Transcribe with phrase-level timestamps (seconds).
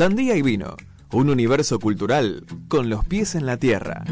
[0.00, 0.78] Sandía y vino,
[1.12, 4.02] un universo cultural con los pies en la tierra.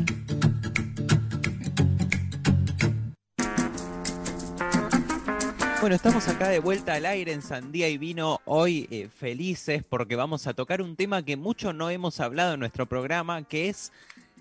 [5.81, 10.15] Bueno, estamos acá de vuelta al aire en Sandía y Vino, hoy eh, felices porque
[10.15, 13.91] vamos a tocar un tema que mucho no hemos hablado en nuestro programa, que es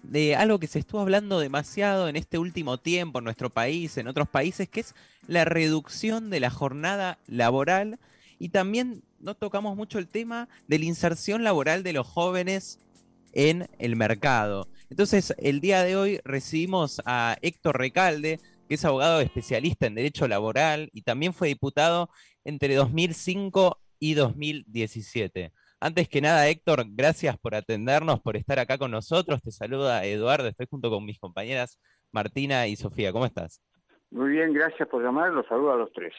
[0.03, 4.09] de algo que se estuvo hablando demasiado en este último tiempo en nuestro país, en
[4.09, 4.95] otros países, que es
[5.29, 7.99] la reducción de la jornada laboral
[8.37, 12.79] y también no tocamos mucho el tema de la inserción laboral de los jóvenes
[13.33, 14.67] en el mercado.
[14.89, 20.27] Entonces, el día de hoy recibimos a Héctor Recalde, que es abogado especialista en derecho
[20.27, 22.09] laboral y también fue diputado
[22.43, 25.51] entre 2005 y 2017.
[25.79, 29.41] Antes que nada, Héctor, gracias por atendernos, por estar acá con nosotros.
[29.41, 31.79] Te saluda Eduardo, estoy junto con mis compañeras
[32.11, 33.11] Martina y Sofía.
[33.11, 33.61] ¿Cómo estás?
[34.09, 35.31] Muy bien, gracias por llamar.
[35.33, 36.13] Los saludo a los tres.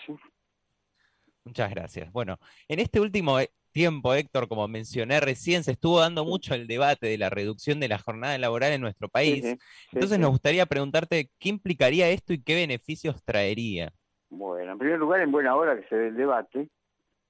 [1.48, 2.12] Muchas gracias.
[2.12, 2.38] Bueno,
[2.69, 7.06] en este último eh, tiempo, Héctor, como mencioné recién, se estuvo dando mucho el debate
[7.06, 9.56] de la reducción de la jornada laboral en nuestro país.
[9.92, 13.91] Entonces nos gustaría preguntarte qué implicaría esto y qué beneficios traería.
[14.28, 16.69] Bueno, en primer lugar, en buena hora que se dé el debate,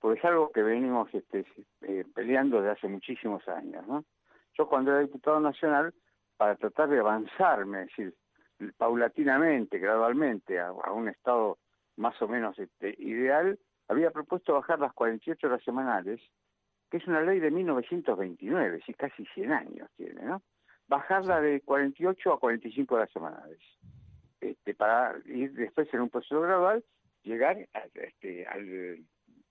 [0.00, 1.46] porque es algo que venimos este,
[1.82, 3.86] eh, peleando desde hace muchísimos años.
[3.86, 4.04] ¿no?
[4.58, 5.94] Yo cuando era diputado nacional,
[6.36, 8.14] para tratar de avanzarme, es decir,
[8.76, 11.58] paulatinamente, gradualmente, a, un estado
[11.96, 16.20] más o menos este, ideal, había propuesto bajar las 48 horas semanales,
[16.90, 20.42] que es una ley de 1929, sí, casi 100 años tiene, ¿no?
[20.86, 23.58] Bajarla de 48 a 45 horas semanales,
[24.40, 26.84] este, para ir después en un proceso gradual,
[27.22, 27.58] llegar
[27.94, 28.98] este, al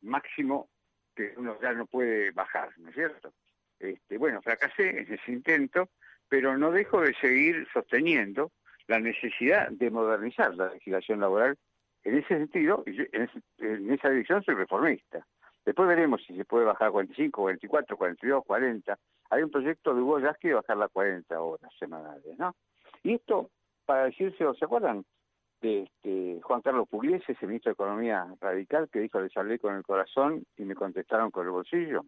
[0.01, 0.69] máximo
[1.15, 3.33] que uno ya no puede bajar, ¿no es cierto?
[3.79, 5.89] Este, bueno, fracasé en ese intento,
[6.29, 8.51] pero no dejo de seguir sosteniendo
[8.87, 11.57] la necesidad de modernizar la legislación laboral.
[12.07, 15.27] En ese sentido, en, esa dirección soy reformista.
[15.65, 18.97] Después veremos si se puede bajar a 45, 44, 42, 40.
[19.29, 22.55] Hay un proyecto de Hugo Yasky de bajar las 40 horas semanales, ¿no?
[23.03, 23.49] Y esto,
[23.85, 25.03] para decirse, ¿se acuerdan?
[25.59, 29.75] de este, Juan Carlos Pugliese, ese ministro de Economía radical, que dijo, les hablé con
[29.75, 32.05] el corazón y me contestaron con el bolsillo.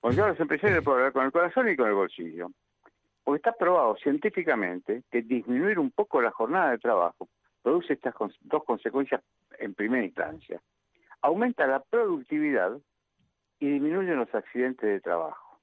[0.00, 2.48] Porque yo a los empresarios puedo hablar con el corazón y con el bolsillo.
[3.22, 7.28] Porque está probado científicamente que disminuir un poco la jornada de trabajo
[7.64, 9.22] produce estas dos consecuencias
[9.58, 10.60] en primera instancia.
[11.22, 12.78] Aumenta la productividad
[13.58, 15.58] y disminuyen los accidentes de trabajo.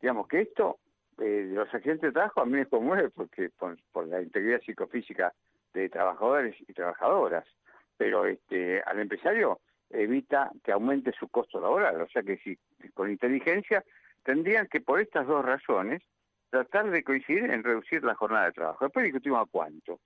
[0.00, 0.80] Digamos que esto,
[1.18, 5.32] eh, los accidentes de trabajo a mí me conmueve porque por la integridad psicofísica
[5.72, 7.46] de trabajadores y trabajadoras,
[7.96, 12.58] pero este, al empresario evita que aumente su costo laboral, o sea que si
[12.92, 13.84] con inteligencia
[14.24, 16.02] tendrían que por estas dos razones
[16.50, 18.84] tratar de coincidir en reducir la jornada de trabajo.
[18.84, 20.00] Después discutimos a cuánto,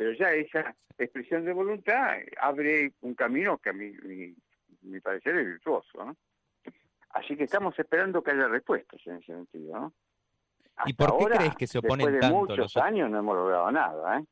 [0.00, 4.34] pero ya esa expresión de voluntad abre un camino que a mí, mi,
[4.80, 6.16] mi parecer es virtuoso.
[7.10, 9.78] Así que estamos esperando que haya respuestas en ese sentido.
[9.78, 9.94] ¿no?
[10.86, 14.20] ¿Y por qué crees que se oponen después de muchos años no hemos logrado nada.
[14.20, 14.24] ¿eh?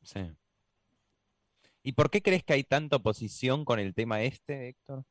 [0.00, 0.32] Sí.
[1.82, 5.02] ¿Y por qué crees que hay tanta oposición con el tema este, Héctor?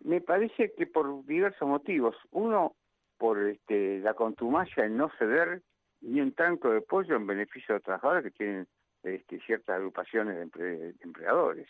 [0.00, 2.16] Me parece que por diversos motivos.
[2.32, 2.74] Uno,
[3.16, 5.62] por este, la contumacia en no ceder
[6.00, 8.68] ni un tanto de pollo en beneficio de los trabajadores que tienen
[9.02, 11.68] este, ciertas agrupaciones de, empleadores.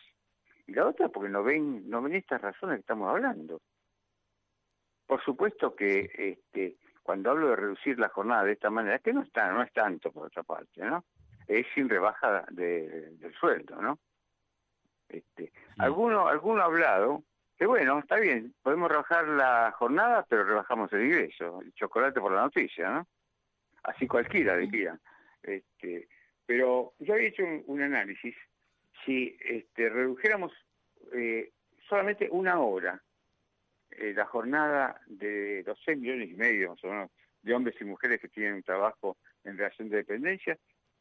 [0.66, 3.60] Y la otra, porque no ven, no ven estas razones que estamos hablando.
[5.06, 9.22] Por supuesto que este, cuando hablo de reducir la jornada de esta manera, que no
[9.22, 11.04] está, no es tanto por otra parte, ¿no?
[11.48, 13.98] es sin rebaja de, del sueldo, ¿no?
[15.08, 17.24] Este, alguno, alguno ha hablado
[17.56, 22.30] que bueno, está bien, podemos rebajar la jornada, pero rebajamos el ingreso, el chocolate por
[22.30, 23.08] la noticia, ¿no?
[23.82, 24.96] Así cualquiera diría.
[25.42, 26.08] Este,
[26.48, 28.34] pero yo había hecho un, análisis,
[29.04, 30.50] si este, redujéramos
[31.12, 31.52] eh,
[31.86, 33.02] solamente una hora
[33.90, 37.10] eh, la jornada de los 6 millones y medio más o menos
[37.42, 40.58] de hombres y mujeres que tienen un trabajo en relación de dependencia,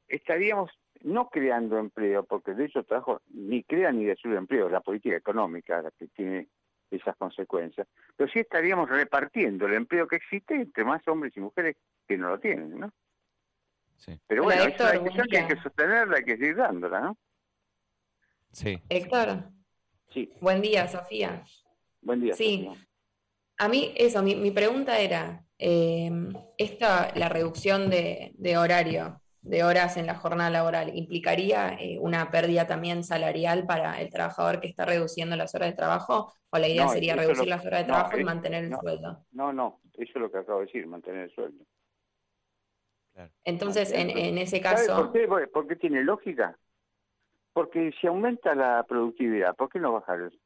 [0.10, 0.70] estaríamos
[1.00, 5.82] no creando empleo, porque de hecho trabajo ni crea ni destruye empleo, la política económica
[5.82, 6.50] la que tiene
[6.92, 7.88] esas consecuencias,
[8.18, 12.32] pero sí estaríamos repartiendo el empleo que existe entre más hombres y mujeres que no
[12.32, 12.92] lo tienen, ¿no?
[13.98, 14.20] Sí.
[14.28, 17.18] Pero bueno, es una discusión que hay que sostenerla, hay que seguir dándola, ¿no?
[18.52, 18.82] Sí.
[18.90, 19.50] Héctor.
[20.10, 20.32] Sí.
[20.40, 21.44] Buen día, Sofía.
[22.02, 22.34] Buen día.
[22.34, 22.70] Sí.
[23.58, 26.12] A mí, eso, mi, pregunta era, eh,
[26.58, 32.30] esta, la reducción de, de horario, de horas en la jornada laboral, ¿implicaría eh, una
[32.32, 36.34] pérdida también salarial para el trabajador que está reduciendo las horas de trabajo?
[36.50, 39.26] ¿O la idea sería reducir las horas de trabajo y mantener el sueldo?
[39.32, 41.66] No, no, eso es lo que acabo de decir, mantener el sueldo.
[43.44, 45.12] Entonces, en, ese caso...
[45.52, 45.76] por qué?
[45.76, 46.58] tiene lógica?
[47.54, 50.40] Porque si aumenta la productividad, ¿por qué no bajar el...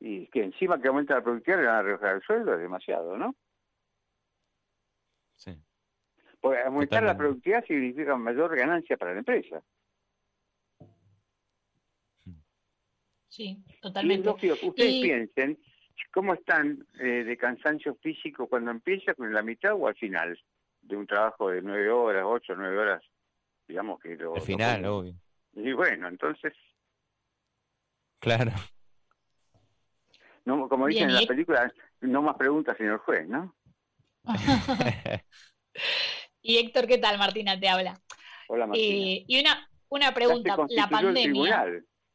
[0.00, 3.16] Y que encima que aumenta la productividad le van a rebajar el sueldo, es demasiado,
[3.16, 3.34] ¿no?
[6.40, 9.62] Porque aumentar la productividad significa mayor ganancia para la empresa.
[13.28, 14.28] Sí, totalmente.
[14.28, 15.58] ustedes piensen
[16.12, 20.38] cómo están eh, de cansancio físico cuando empieza, con la mitad o al final
[20.86, 23.02] de un trabajo de nueve horas, ocho, nueve horas,
[23.66, 24.34] digamos que lo...
[24.34, 25.14] Al final, obvio.
[25.54, 26.52] Y bueno, entonces...
[28.18, 28.52] Claro.
[30.44, 33.54] No, como dicen en la película, no más preguntas, señor juez, ¿no?
[36.42, 37.18] y Héctor, ¿qué tal?
[37.18, 37.98] Martina te habla.
[38.48, 38.96] Hola, Martina.
[38.96, 41.66] Eh, y una, una pregunta, la pandemia.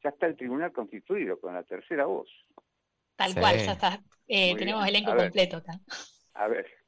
[0.04, 2.30] Ya está el tribunal constituido con la tercera voz.
[3.16, 4.01] Tal cual, ya está.
[4.27, 5.62] Eh, tenemos elenco completo.
[6.36, 6.79] A ver.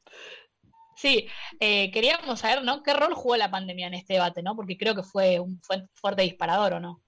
[1.02, 1.28] Sí,
[1.60, 2.84] eh, queríamos saber, ¿no?
[2.84, 4.56] ¿Qué rol jugó la pandemia en este debate, no?
[4.56, 5.60] Porque creo que fue un
[5.96, 7.02] fuerte disparador, ¿o no?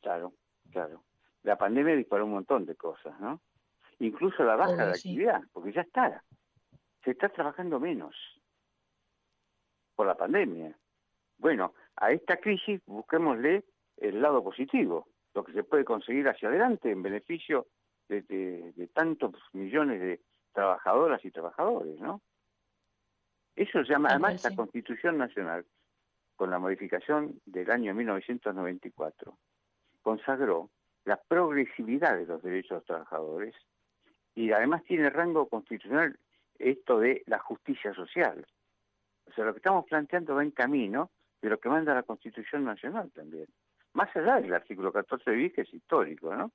[0.00, 0.32] Claro,
[0.70, 1.02] claro.
[1.42, 3.40] La pandemia disparó un montón de cosas, ¿no?
[3.98, 6.22] Incluso la baja de actividad, porque ya está.
[7.04, 8.14] Se está trabajando menos
[9.96, 10.78] por la pandemia.
[11.36, 13.64] Bueno, a esta crisis busquémosle
[13.96, 17.66] el lado positivo, lo que se puede conseguir hacia adelante en beneficio
[18.08, 20.20] de, de tantos millones de
[20.52, 22.22] trabajadoras y trabajadores, ¿no?
[23.60, 25.66] Eso se llama, además, la Constitución Nacional,
[26.34, 29.36] con la modificación del año 1994,
[30.00, 30.70] consagró
[31.04, 33.54] la progresividad de los derechos de los trabajadores
[34.34, 36.18] y además tiene rango constitucional
[36.58, 38.46] esto de la justicia social.
[39.26, 41.10] O sea, lo que estamos planteando va en camino
[41.42, 43.46] de lo que manda la Constitución Nacional también.
[43.92, 46.50] Más allá del artículo 14 de que es histórico, ¿no?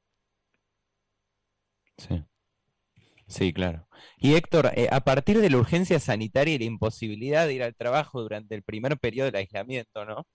[1.98, 2.26] Sí.
[3.28, 3.88] Sí, claro.
[4.18, 7.76] Y Héctor, eh, a partir de la urgencia sanitaria y la imposibilidad de ir al
[7.76, 10.26] trabajo durante el primer periodo del aislamiento, ¿no?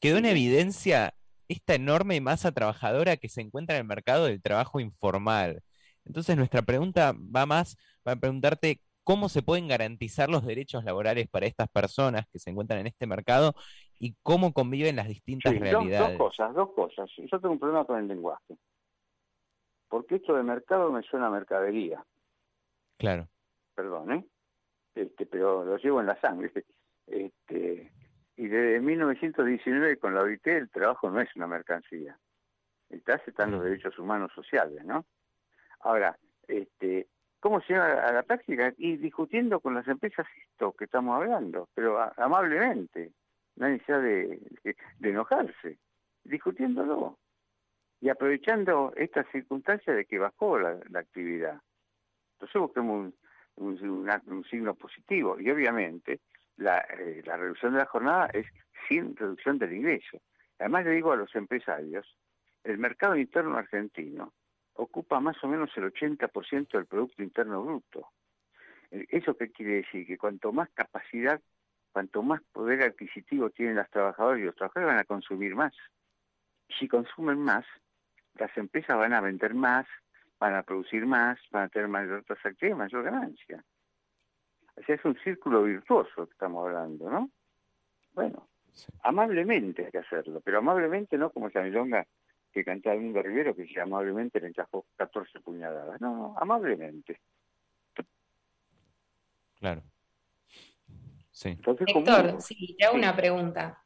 [0.00, 1.14] Quedó en evidencia
[1.48, 5.62] esta enorme masa trabajadora que se encuentra en el mercado del trabajo informal.
[6.04, 11.28] Entonces, nuestra pregunta va más, va a preguntarte cómo se pueden garantizar los derechos laborales
[11.28, 13.54] para estas personas que se encuentran en este mercado
[13.98, 16.18] y cómo conviven las distintas realidades.
[16.18, 17.10] Dos, cosas, dos cosas.
[17.16, 18.56] Yo tengo un problema con el lenguaje.
[19.88, 22.04] Porque esto de mercado me suena a mercadería.
[23.02, 23.26] Claro.
[23.74, 24.24] Perdón, ¿eh?
[24.94, 26.52] Este, pero lo llevo en la sangre.
[27.08, 27.90] Este,
[28.36, 32.16] y desde 1919 con la OIT el trabajo no es una mercancía.
[32.88, 35.04] Está están los derechos humanos sociales, ¿no?
[35.80, 36.16] Ahora,
[36.46, 37.08] este,
[37.40, 38.72] ¿cómo se llega a la práctica?
[38.76, 43.14] Y discutiendo con las empresas esto que estamos hablando, pero amablemente,
[43.56, 44.40] no hay necesidad de,
[45.00, 45.76] de, enojarse,
[46.22, 47.18] discutiéndolo
[48.00, 51.60] y aprovechando esta circunstancia de que bajó la actividad.
[52.42, 53.14] Entonces busquemos
[53.54, 58.46] un, signo positivo y obviamente eh, la, reducción de la jornada es
[58.88, 60.20] sin reducción del ingreso.
[60.58, 62.04] Además le digo a los empresarios,
[62.64, 64.32] el mercado interno argentino
[64.74, 68.08] ocupa más o menos el 80% del Producto Interno Bruto.
[68.90, 70.04] Eh, ¿Eso qué quiere decir?
[70.04, 71.40] Que cuanto más capacidad,
[71.92, 75.74] cuanto más poder adquisitivo tienen los trabajadores y los trabajadores van a consumir más.
[76.76, 77.64] Si consumen más,
[78.34, 79.86] las empresas van a vender más,
[80.42, 82.24] van a producir más, van a tener mayor
[82.60, 83.64] y mayor ganancia.
[84.74, 87.30] O sea, es un círculo virtuoso que estamos hablando, ¿no?
[88.12, 88.48] Bueno,
[89.04, 92.04] amablemente hay que hacerlo, pero amablemente no como esa milonga
[92.50, 96.00] que cantaba Domingo Rivero, que dice amablemente le encajó 14 puñaladas.
[96.00, 97.20] No, no, amablemente.
[99.60, 99.84] Claro.
[101.30, 101.50] Sí.
[101.50, 103.80] Héctor, sí, te hago una pregunta.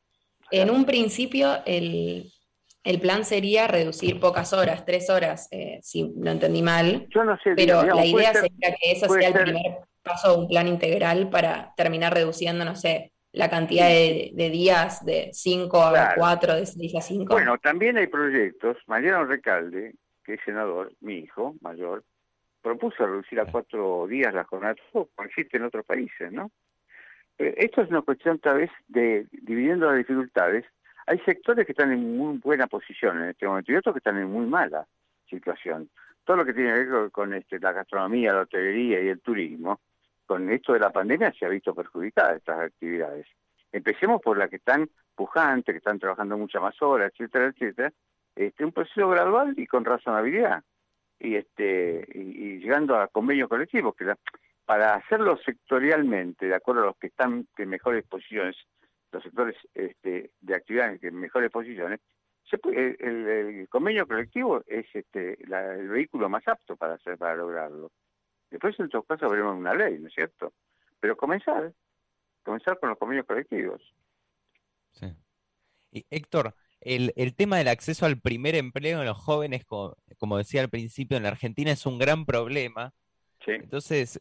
[0.50, 2.32] En un principio, el,
[2.86, 7.08] el plan sería reducir pocas horas, tres horas, eh, si no entendí mal.
[7.08, 10.48] Yo no sé, pero la idea sería que eso sea el primer paso de un
[10.48, 16.54] plan integral para terminar reduciendo, no sé, la cantidad de, días de 5 a 4,
[16.54, 17.34] de 6 a 5.
[17.34, 18.76] Bueno, también hay proyectos.
[18.86, 22.04] Mariano Recalde, que es senador, mi hijo mayor,
[22.62, 26.52] propuso reducir a cuatro días la jornada, como existe en otros países, ¿no?
[27.38, 30.64] esto es una cuestión tal vez de dividiendo las dificultades
[31.06, 34.18] hay sectores que están en muy buena posición en este momento y otros que están
[34.18, 34.86] en muy mala
[35.30, 35.88] situación.
[36.24, 39.80] Todo lo que tiene que ver con este, la gastronomía, la hotelería y el turismo,
[40.26, 43.26] con esto de la pandemia se ha visto perjudicada estas actividades.
[43.70, 47.92] Empecemos por las que están pujantes, que están trabajando muchas más horas, etcétera, etcétera.
[48.34, 50.62] Este, un proceso gradual y con razonabilidad.
[51.18, 54.12] Y, este, y, llegando a convenios colectivos, que
[54.66, 58.56] para hacerlo sectorialmente, de acuerdo a los que están en mejores posiciones,
[59.16, 62.00] los sectores este, de actividad en mejores posiciones,
[62.48, 67.90] se el, convenio colectivo es este, el vehículo más apto para hacer para lograrlo.
[68.50, 70.52] Después en todo caso veremos una ley, ¿no es cierto?
[71.00, 71.72] Pero comenzar,
[72.44, 73.82] comenzar con los convenios colectivos.
[74.92, 75.16] Sí.
[76.10, 80.68] Héctor, el, el, tema del acceso al primer empleo en los jóvenes, como, decía al
[80.68, 82.94] principio, en la Argentina es un gran problema.
[83.54, 84.18] Entonces,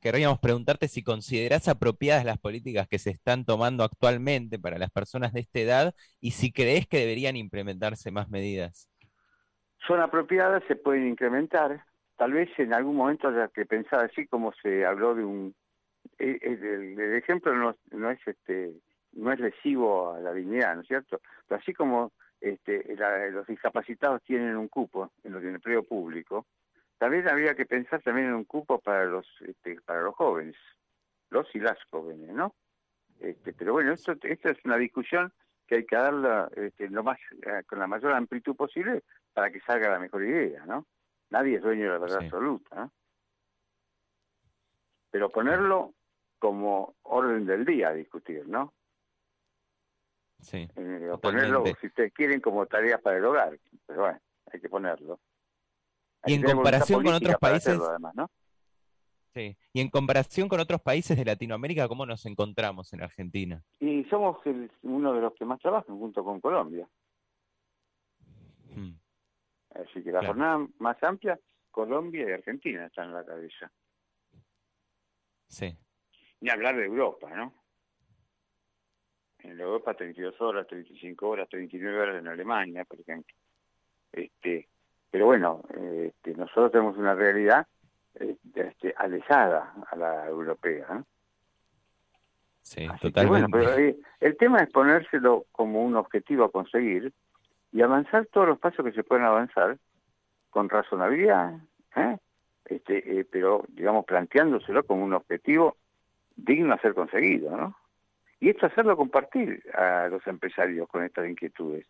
[0.00, 5.32] querríamos preguntarte si considerás apropiadas las políticas que se están tomando actualmente para las personas
[5.32, 8.88] de esta edad y si crees que deberían implementarse más medidas.
[9.86, 11.84] Son apropiadas, se pueden incrementar.
[12.16, 15.54] Tal vez en algún momento haya que pensar así como se habló de un...
[16.18, 18.72] Eh, eh, el, ejemplo no, no, es este
[19.12, 21.20] no es lesivo a la dignidad, ¿no es cierto?
[21.46, 22.96] Pero así como este,
[23.30, 26.46] los discapacitados tienen un cupo en el empleo público,
[27.02, 30.54] también habría que pensar también en un cupo para los este, para los jóvenes,
[31.30, 32.54] los y las jóvenes, ¿no?
[33.18, 35.32] Este, pero bueno, esto, esta es una discusión
[35.66, 39.58] que hay que darla este, lo más eh, con la mayor amplitud posible para que
[39.62, 40.86] salga la mejor idea, ¿no?
[41.30, 42.88] Nadie es dueño de la verdad absoluta.
[45.10, 45.94] Pero ponerlo
[46.38, 48.72] como orden del día a discutir, ¿no?
[50.38, 50.68] Sí.
[50.76, 54.20] Eh, ponerlo, si ustedes quieren, como tarea para el hogar, pero bueno,
[54.52, 55.18] hay que ponerlo.
[56.26, 57.78] Y en comparación con otros países...
[59.34, 59.56] Sí.
[59.72, 63.62] Y en comparación con otros países de Latinoamérica, ¿cómo nos encontramos en Argentina?
[63.80, 64.38] Y somos
[64.82, 66.86] uno de los que más trabajan junto con Colombia.
[68.74, 68.92] Hmm.
[69.70, 71.38] Así que la jornada más amplia,
[71.70, 73.72] Colombia y Argentina están en la cabeza.
[75.46, 75.74] Sí.
[76.40, 77.54] Ni hablar de Europa, ¿no?
[79.38, 83.34] En Europa 32 horas, 35 horas, 39 horas en Alemania, por ejemplo.
[84.12, 84.68] Este,
[85.12, 87.66] pero bueno, este, nosotros tenemos una realidad
[88.14, 91.04] este, alejada a la europea.
[92.62, 93.50] Sí, totalmente.
[93.52, 97.12] pero eh, el tema es ponérselo como un objetivo a conseguir
[97.72, 99.76] y avanzar todos los pasos que se pueden avanzar
[100.48, 101.58] con razonabilidad,
[101.96, 102.16] ¿eh?
[102.64, 105.76] este, eh, pero digamos planteándoselo como un objetivo
[106.36, 107.76] digno a ser conseguido, ¿no?
[108.40, 111.86] Y esto hacerlo compartir a los empresarios con estas inquietudes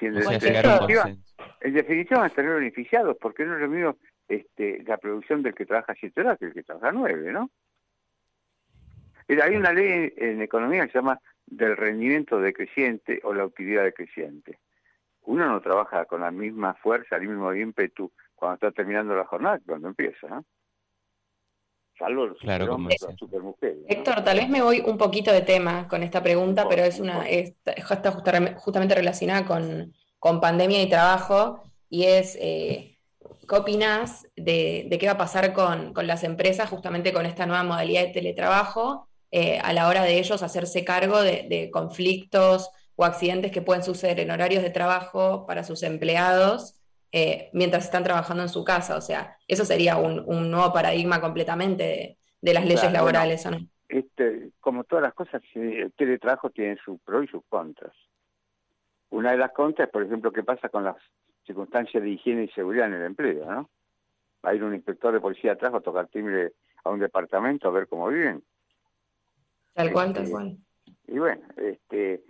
[0.00, 1.08] en, definitiva,
[1.60, 3.96] en definitiva van a estar beneficiados, porque no es lo mismo
[4.28, 7.50] este, la producción del que trabaja siete horas que el que trabaja nueve, ¿no?
[9.28, 14.58] hay una ley en economía que se llama del rendimiento decreciente o la utilidad decreciente.
[15.22, 19.58] Uno no trabaja con la misma fuerza, el mismo ímpetu cuando está terminando la jornada
[19.58, 20.44] que cuando empieza, ¿no?
[21.98, 22.76] Salvo los claro,
[23.88, 27.28] Héctor, tal vez me voy un poquito de tema con esta pregunta, pero es una
[27.28, 28.12] está
[28.56, 32.98] justamente relacionada con, pandemia y trabajo, y es eh,
[33.48, 38.02] ¿qué opinás de, qué va a pasar con, las empresas justamente con esta nueva modalidad
[38.02, 43.62] de teletrabajo eh, a la hora de ellos hacerse cargo de, conflictos o accidentes que
[43.62, 46.80] pueden suceder en horarios de trabajo para sus empleados?
[47.16, 48.96] Eh, mientras están trabajando en su casa.
[48.96, 53.58] O sea, eso sería un, nuevo paradigma completamente de, las leyes laborales, no?
[53.88, 57.92] Este, como todas las cosas, el teletrabajo tiene sus pros y sus contras.
[59.10, 60.96] Una de las contras, por ejemplo, qué pasa con las
[61.46, 63.70] circunstancias de higiene y seguridad en el empleo, ¿no?
[64.44, 67.70] Va a ir un inspector de policía atrás a tocar timbre a un departamento a
[67.70, 68.42] ver cómo viven.
[69.72, 70.56] Tal cual, tal este, cual.
[71.06, 72.24] Y bueno, este,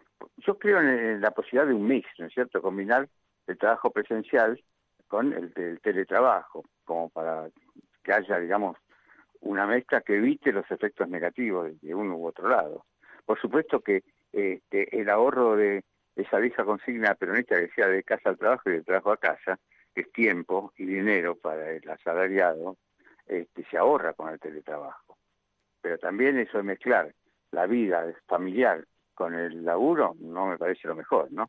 [0.47, 2.61] yo creo en, la posibilidad de un mix, ¿no es cierto?
[2.61, 3.09] Combinar
[3.47, 4.63] el trabajo presencial
[5.15, 7.49] con el, teletrabajo, como para
[8.03, 8.77] que haya, digamos,
[9.43, 12.85] una mezcla que evite los efectos negativos de uno u otro lado.
[13.25, 14.03] Por supuesto que
[14.33, 15.85] este, el ahorro de
[16.17, 19.61] esa vieja consigna peronista que decía de casa al trabajo y de trabajo a casa,
[19.95, 22.77] que es tiempo y dinero para el asalariado,
[23.29, 25.17] este, se ahorra con el teletrabajo.
[25.81, 27.15] Pero también eso de mezclar
[27.53, 31.49] la vida familiar con el laburo no me parece lo mejor, ¿no?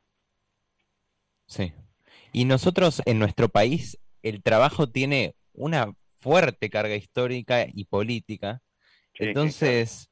[1.48, 1.74] Sí,
[2.36, 8.60] y nosotros en nuestro país el trabajo tiene una fuerte carga histórica y política.
[9.14, 10.12] Entonces,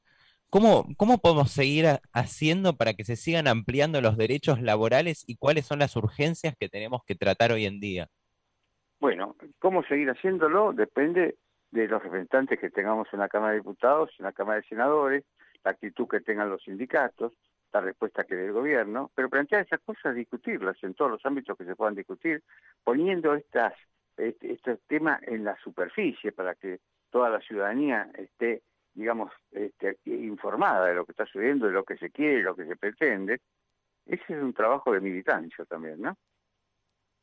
[0.50, 5.66] ¿cómo, ¿cómo podemos seguir haciendo para que se sigan ampliando los derechos laborales y cuáles
[5.66, 8.08] son las urgencias que tenemos que tratar hoy en día?
[9.02, 10.72] Bueno, ¿cómo seguir haciéndolo?
[10.72, 11.36] Depende
[11.72, 15.26] de los representantes que tengamos en la Cámara de Diputados, en la Cámara de Senadores,
[15.66, 17.34] la actitud que tengan los sindicatos,
[17.74, 21.58] la respuesta que dé el gobierno, pero plantear esas cosas, discutirlas en todos los ámbitos
[21.58, 22.44] que se puedan discutir,
[22.84, 23.74] poniendo estas
[24.16, 28.62] este, estos temas en la superficie para que toda la ciudadanía esté,
[28.94, 32.56] digamos, este, informada de lo que está sucediendo, de lo que se quiere, de lo
[32.56, 33.42] que se pretende.
[34.06, 36.16] Ese es un trabajo de militancia también, ¿no?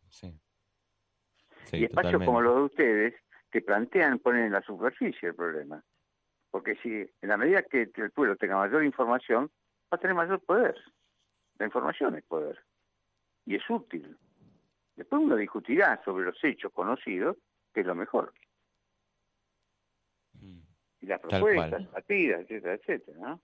[0.09, 0.35] Sí.
[1.73, 3.14] y espacios como los de ustedes
[3.52, 5.80] que plantean, ponen en la superficie el problema.
[6.50, 9.49] Porque si en la medida que el pueblo tenga mayor información,
[9.93, 10.77] va a tener mayor poder.
[11.59, 12.59] La información es poder
[13.45, 14.17] y es útil.
[14.97, 17.37] Después uno discutirá sobre los hechos conocidos,
[17.73, 18.33] que es lo mejor.
[20.35, 20.61] Mm.
[21.01, 23.39] Y las propuestas, las partidas, etcétera, etcétera.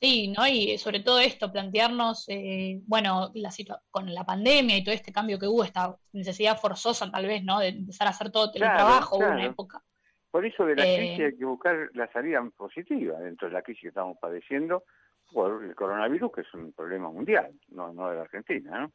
[0.00, 0.46] Sí, ¿no?
[0.46, 3.50] Y sobre todo esto, plantearnos, eh, bueno, la
[3.90, 7.60] con la pandemia y todo este cambio que hubo, esta necesidad forzosa tal vez, ¿no?
[7.60, 9.82] De empezar a hacer todo teletrabajo, claro, una época.
[10.34, 13.62] Por eso de la eh, crisis hay que buscar la salida positiva dentro de la
[13.62, 14.82] crisis que estamos padeciendo
[15.32, 18.92] por el coronavirus, que es un problema mundial, no, no de la Argentina, ¿no?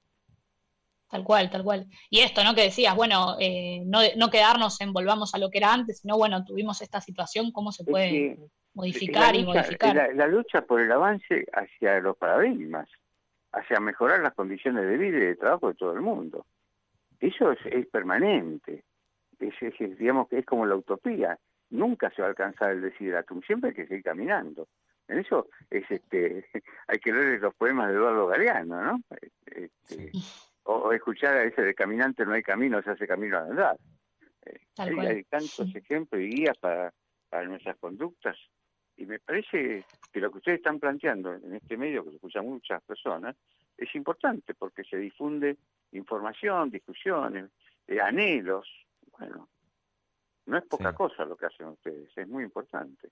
[1.09, 1.87] Tal cual, tal cual.
[2.09, 2.53] Y esto, ¿no?
[2.53, 6.17] Que decías, bueno, eh, no, no quedarnos en volvamos a lo que era antes, sino,
[6.17, 8.37] bueno, tuvimos esta situación, ¿cómo se puede
[8.73, 10.13] modificar y modificar?
[10.13, 12.89] La, lucha por el avance hacia los paradigmas,
[13.53, 16.45] hacia mejorar las condiciones de vida y de trabajo de todo el mundo.
[17.17, 18.83] Eso es, permanente.
[19.39, 21.37] Es, es, digamos que es como la utopía.
[21.69, 24.67] Nunca se va a alcanzar el desideratum, siempre hay que seguir caminando.
[25.07, 26.45] En eso es este
[26.87, 29.01] hay que leer los poemas de Eduardo Galeano, ¿no?
[29.45, 30.11] Este,
[30.63, 33.77] o, escuchar a ese de caminante no hay camino, se hace camino a andar.
[34.77, 36.93] Hay, tantos ejemplos y guías para,
[37.45, 38.37] nuestras conductas
[38.95, 42.41] y me parece que lo que ustedes están planteando en este medio, que se escucha
[42.41, 43.35] muchas personas,
[43.77, 45.57] es importante porque se difunde
[45.91, 47.49] información, discusiones,
[47.87, 48.67] eh, anhelos.
[49.19, 49.49] Bueno,
[50.45, 53.09] no es poca cosa lo que hacen ustedes, es muy importante.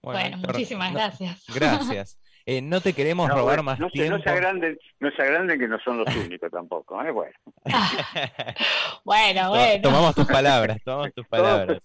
[0.00, 1.44] Bueno, muchísimas gracias.
[1.54, 2.18] Gracias.
[2.46, 4.16] Eh, no te queremos robar más no tiempo.
[4.16, 7.10] no se agranden, no se agranden que no son los únicos tampoco, ¿eh?
[7.10, 7.34] Bueno.
[9.04, 9.82] bueno, bueno.
[9.82, 11.82] Tomamos tus palabras, tomamos tus palabras.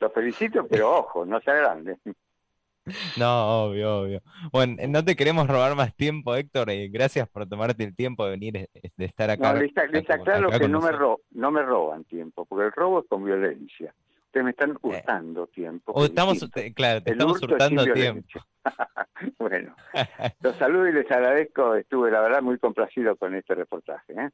[0.00, 1.98] Los felicito, pero ojo, no se agranden.
[3.16, 4.22] No, obvio, obvio.
[4.52, 6.70] Bueno, no te queremos robar más tiempo, Héctor.
[6.70, 9.52] y gracias por tomarte el tiempo de venir, eh, de estar acá.
[9.54, 9.72] No, les,
[10.10, 10.90] aclaro que no me,
[11.30, 13.94] no me roban tiempo, porque el robo es con violencia
[14.42, 15.92] me están eh, hurtando tiempo.
[15.92, 16.38] O estamos,
[16.74, 18.40] claro, te estamos hurtando tiempo.
[19.38, 19.76] bueno,
[20.40, 21.74] los saludo y les agradezco.
[21.74, 24.12] Estuve, la verdad, muy complacido con este reportaje.
[24.12, 24.30] ¿eh?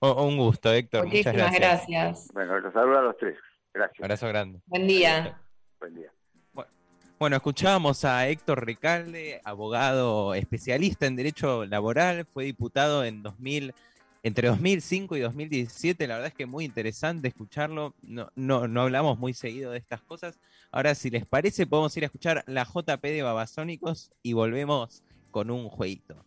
[0.00, 1.06] un gusto, Héctor.
[1.06, 2.28] Muchas gracias.
[2.32, 3.36] Bueno, los saludo a los tres.
[3.74, 4.00] Gracias.
[4.00, 4.60] Abrazo grande.
[4.66, 5.38] Buen día.
[5.78, 6.10] Buen día.
[7.18, 13.72] Bueno, escuchábamos a Héctor Ricalde, abogado especialista en derecho laboral, fue diputado en 2000
[14.22, 17.94] entre 2005 y 2017, la verdad es que muy interesante escucharlo.
[18.02, 20.38] No, no, no hablamos muy seguido de estas cosas.
[20.70, 25.50] Ahora, si les parece, podemos ir a escuchar la JP de Babasónicos y volvemos con
[25.50, 26.22] un jueguito.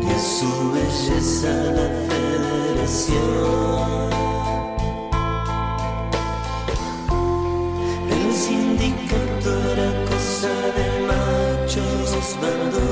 [0.00, 3.20] y a su belleza la federación.
[8.10, 12.91] El sindicato era cosa de machos bandos.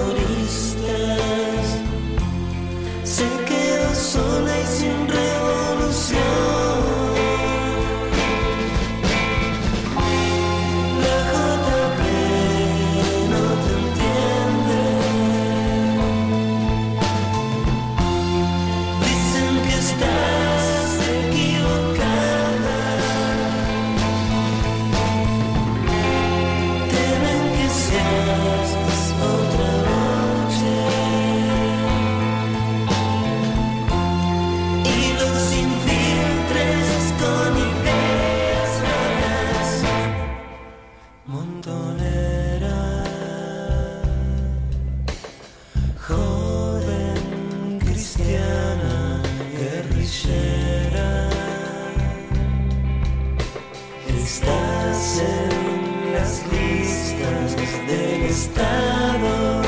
[54.23, 57.57] Estás en las listas
[57.87, 59.63] del estado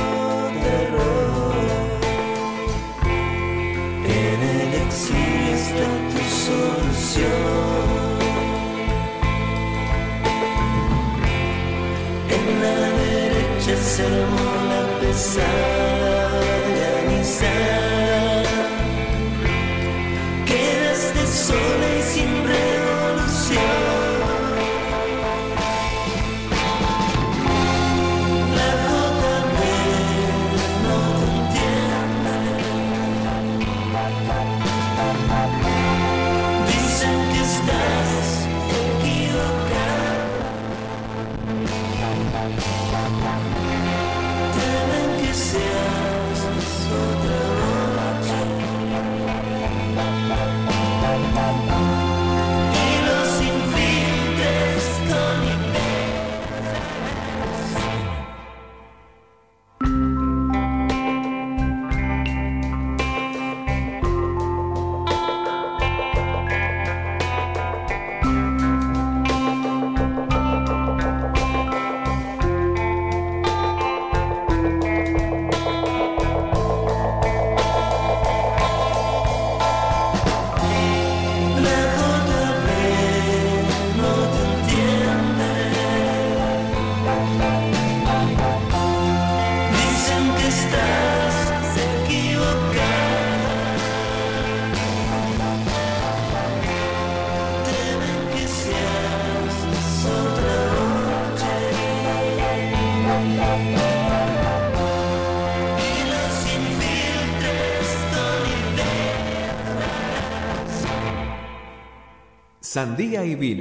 [0.62, 1.55] terror.
[4.05, 7.43] En el exilio está tu solución.
[12.29, 15.72] En la derecha se armó la pesada.
[112.73, 113.61] Sandía y vino.